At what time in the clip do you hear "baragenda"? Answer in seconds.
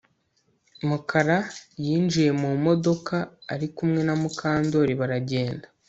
4.99-5.67